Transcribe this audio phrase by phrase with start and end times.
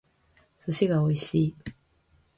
[0.65, 1.55] 寿司が美味しい